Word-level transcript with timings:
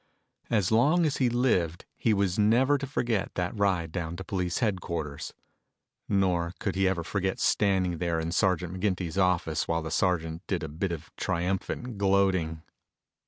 As 0.49 0.71
long 0.71 1.05
as 1.05 1.17
he 1.17 1.29
lived 1.29 1.85
he 1.95 2.11
was 2.11 2.39
never 2.39 2.79
to 2.79 2.87
forget 2.87 3.29
that 3.35 3.55
ride 3.55 3.91
down 3.91 4.15
to 4.15 4.23
police 4.23 4.57
headquarters. 4.57 5.31
Nor 6.09 6.55
could 6.59 6.73
he 6.73 6.87
ever 6.87 7.03
forget 7.03 7.39
standing 7.39 7.99
there 7.99 8.19
in 8.19 8.31
Sergeant 8.31 8.73
McGinty's 8.73 9.19
office 9.19 9.67
while 9.67 9.83
the 9.83 9.91
sergeant 9.91 10.41
did 10.47 10.63
a 10.63 10.67
bit 10.67 10.91
of 10.91 11.15
triumphant 11.17 11.99
gloating. 11.99 12.63